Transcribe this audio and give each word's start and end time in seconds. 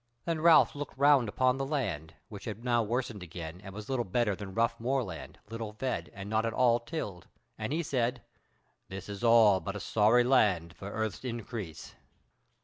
Then 0.25 0.41
Ralph 0.41 0.73
looked 0.73 0.97
round 0.97 1.29
upon 1.29 1.57
the 1.59 1.63
land, 1.67 2.15
which 2.27 2.45
had 2.45 2.63
now 2.63 2.81
worsened 2.81 3.21
again, 3.21 3.61
and 3.63 3.71
was 3.71 3.87
little 3.87 4.03
better 4.03 4.35
than 4.35 4.55
rough 4.55 4.79
moorland, 4.79 5.37
little 5.47 5.73
fed, 5.73 6.09
and 6.15 6.27
not 6.27 6.43
at 6.43 6.53
all 6.55 6.79
tilled, 6.79 7.27
and 7.55 7.71
he 7.71 7.83
said: 7.83 8.23
"This 8.89 9.07
is 9.07 9.21
but 9.21 9.75
a 9.75 9.79
sorry 9.79 10.23
land 10.23 10.75
for 10.75 10.89
earth's 10.89 11.23
increase." 11.23 11.93